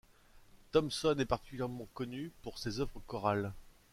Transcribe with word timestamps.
Thompson 0.71 1.15
est 1.19 1.25
particulièrement 1.25 1.87
connu 1.93 2.31
pour 2.41 2.57
ses 2.57 2.79
œuvres 2.79 3.03
chorales. 3.05 3.53